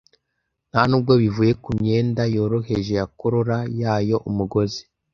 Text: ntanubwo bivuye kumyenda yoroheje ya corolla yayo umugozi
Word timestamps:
ntanubwo 0.71 1.11
bivuye 1.21 1.51
kumyenda 1.63 2.21
yoroheje 2.35 2.93
ya 2.99 3.05
corolla 3.19 3.57
yayo 3.81 4.17
umugozi 4.29 4.81